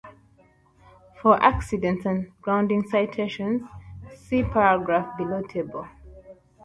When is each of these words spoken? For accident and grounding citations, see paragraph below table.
For 1.21 1.39
accident 1.43 2.07
and 2.07 2.31
grounding 2.41 2.87
citations, 2.89 3.61
see 4.15 4.41
paragraph 4.43 5.15
below 5.15 5.43
table. 5.43 5.87